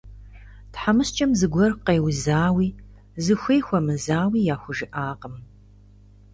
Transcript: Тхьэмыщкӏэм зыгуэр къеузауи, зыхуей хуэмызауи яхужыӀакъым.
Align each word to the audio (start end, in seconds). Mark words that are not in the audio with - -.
Тхьэмыщкӏэм 0.71 1.31
зыгуэр 1.39 1.71
къеузауи, 1.85 2.69
зыхуей 3.25 3.61
хуэмызауи 3.65 4.45
яхужыӀакъым. 4.53 5.35